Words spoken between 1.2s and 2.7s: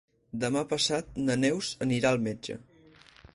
na Neus anirà al metge.